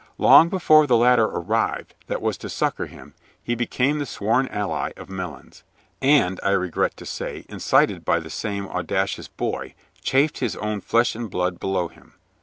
[0.17, 3.13] Long before the ladder arrived that was to succor him,
[3.43, 5.63] he became the sworn ally of Melons,
[6.01, 11.13] and, I regret to say, incited by the same audacious boy, "chaffed" his own flesh
[11.13, 12.15] and blood below him.